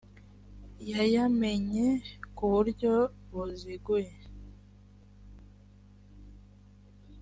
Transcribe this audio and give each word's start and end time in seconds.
yayamenye 0.91 1.87
ku 2.35 2.43
buryo 2.53 2.93
buziguye 3.31 4.11